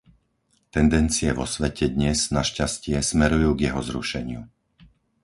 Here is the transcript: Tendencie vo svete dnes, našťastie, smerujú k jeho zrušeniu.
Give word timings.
Tendencie 0.75 1.29
vo 1.39 1.45
svete 1.53 1.85
dnes, 1.95 2.19
našťastie, 2.37 2.95
smerujú 3.11 3.49
k 3.55 3.63
jeho 3.69 3.81
zrušeniu. 3.89 4.41